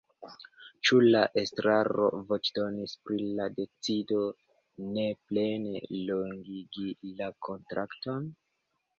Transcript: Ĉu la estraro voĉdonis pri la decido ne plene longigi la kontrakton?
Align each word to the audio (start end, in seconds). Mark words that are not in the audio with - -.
Ĉu 0.89 0.95
la 1.15 1.19
estraro 1.39 2.05
voĉdonis 2.29 2.95
pri 3.09 3.17
la 3.39 3.45
decido 3.57 4.21
ne 4.95 5.05
plene 5.33 5.83
longigi 6.13 6.87
la 7.21 7.29
kontrakton? 7.49 8.27